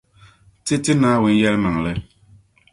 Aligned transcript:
Ti 0.65 0.75
ti 0.83 0.91
Naawuni 1.01 1.35
yεlimaŋli. 1.41 1.91